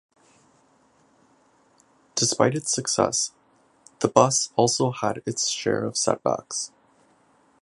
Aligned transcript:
Despite 2.15 2.55
its 2.55 2.73
success, 2.73 3.33
TheBus 3.99 4.51
also 4.55 4.89
had 4.91 5.21
its 5.27 5.47
share 5.49 5.83
of 5.85 5.95
setbacks. 5.95 6.71